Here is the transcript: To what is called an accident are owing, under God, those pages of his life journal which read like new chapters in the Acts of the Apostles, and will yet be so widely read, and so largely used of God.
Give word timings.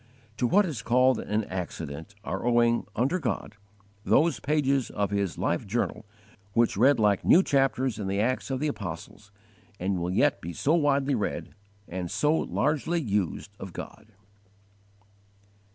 To 0.37 0.47
what 0.47 0.65
is 0.65 0.81
called 0.81 1.19
an 1.19 1.43
accident 1.43 2.15
are 2.23 2.43
owing, 2.43 2.87
under 2.95 3.19
God, 3.19 3.55
those 4.03 4.39
pages 4.39 4.89
of 4.89 5.11
his 5.11 5.37
life 5.37 5.67
journal 5.67 6.07
which 6.53 6.75
read 6.75 6.99
like 6.99 7.23
new 7.23 7.43
chapters 7.43 7.99
in 7.99 8.07
the 8.07 8.19
Acts 8.19 8.49
of 8.49 8.59
the 8.59 8.67
Apostles, 8.67 9.31
and 9.79 9.99
will 9.99 10.09
yet 10.09 10.41
be 10.41 10.53
so 10.53 10.73
widely 10.73 11.13
read, 11.13 11.53
and 11.87 12.09
so 12.09 12.35
largely 12.35 12.99
used 12.99 13.51
of 13.59 13.73
God. 13.73 14.07